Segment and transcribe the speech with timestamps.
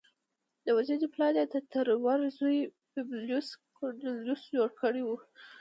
[0.65, 2.59] د وژنې پلان یې د ترور زوی
[2.93, 5.09] پبلیوس کورنلیوس جوړ کړی و